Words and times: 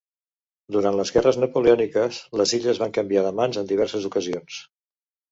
Durant 0.75 0.95
les 0.99 1.09
Guerres 1.17 1.35
Napoleòniques 1.41 2.21
les 2.41 2.53
illes 2.59 2.79
van 2.83 2.95
canviar 2.95 3.23
de 3.27 3.33
mans 3.41 3.59
en 3.63 3.69
diverses 3.73 4.09
ocasions. 4.09 4.57